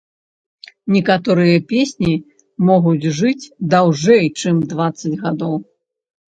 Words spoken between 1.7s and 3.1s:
песні могуць